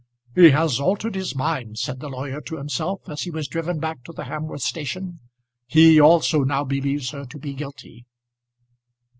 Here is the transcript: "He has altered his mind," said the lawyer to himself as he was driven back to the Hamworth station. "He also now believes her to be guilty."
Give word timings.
"He 0.33 0.49
has 0.49 0.79
altered 0.79 1.13
his 1.13 1.35
mind," 1.35 1.77
said 1.77 1.99
the 1.99 2.09
lawyer 2.09 2.41
to 2.41 2.57
himself 2.57 3.01
as 3.07 3.21
he 3.21 3.29
was 3.29 3.47
driven 3.47 3.79
back 3.79 4.03
to 4.05 4.11
the 4.11 4.23
Hamworth 4.23 4.63
station. 4.63 5.19
"He 5.67 5.99
also 6.01 6.39
now 6.43 6.63
believes 6.63 7.11
her 7.11 7.23
to 7.25 7.37
be 7.37 7.53
guilty." 7.53 8.07